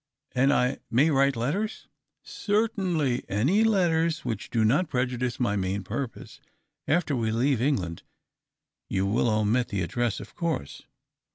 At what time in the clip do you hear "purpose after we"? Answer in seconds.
5.83-7.29